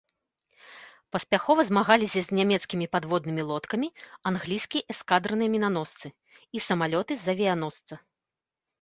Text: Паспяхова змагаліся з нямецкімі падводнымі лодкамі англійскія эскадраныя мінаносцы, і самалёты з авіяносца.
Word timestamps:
Паспяхова 1.15 1.61
змагаліся 1.69 2.19
з 2.29 2.39
нямецкімі 2.39 2.89
падводнымі 2.97 3.43
лодкамі 3.51 3.91
англійскія 4.33 4.83
эскадраныя 4.97 5.49
мінаносцы, 5.57 6.07
і 6.15 6.57
самалёты 6.71 7.13
з 7.25 7.35
авіяносца. 7.37 7.93